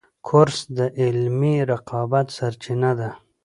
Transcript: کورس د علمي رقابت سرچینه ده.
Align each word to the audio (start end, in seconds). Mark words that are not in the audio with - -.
کورس 0.27 0.57
د 0.77 0.79
علمي 1.01 1.55
رقابت 1.71 2.27
سرچینه 2.37 2.91
ده. 2.99 3.09